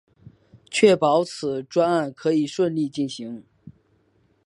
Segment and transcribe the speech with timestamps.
[0.71, 3.43] 确保此专案可以顺利进行